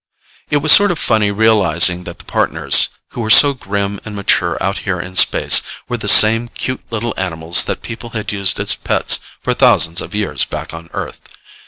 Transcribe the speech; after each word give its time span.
It 0.49 0.57
was 0.63 0.71
sort 0.71 0.89
of 0.89 0.97
funny 0.97 1.29
realizing 1.29 2.05
that 2.05 2.17
the 2.17 2.25
Partners 2.25 2.89
who 3.09 3.21
were 3.21 3.29
so 3.29 3.53
grim 3.53 3.99
and 4.03 4.15
mature 4.15 4.57
out 4.59 4.79
here 4.79 4.99
in 4.99 5.15
space 5.15 5.61
were 5.87 5.95
the 5.97 6.07
same 6.09 6.47
cute 6.47 6.81
little 6.89 7.13
animals 7.17 7.65
that 7.65 7.83
people 7.83 8.09
had 8.09 8.31
used 8.31 8.59
as 8.59 8.73
pets 8.73 9.19
for 9.41 9.53
thousands 9.53 10.01
of 10.01 10.15
years 10.15 10.43
back 10.43 10.73
on 10.73 10.89
Earth. 10.93 11.21